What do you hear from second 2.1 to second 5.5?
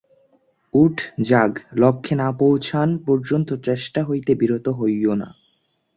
না পৌঁছান পর্যন্ত চেষ্টা হইতে বিরত হইও না।